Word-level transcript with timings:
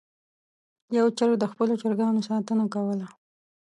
یو 0.97 1.07
چرګ 1.17 1.33
د 1.39 1.45
خپلو 1.51 1.73
چرګانو 1.81 2.21
ساتنه 2.29 2.65
کوله. 2.73 3.07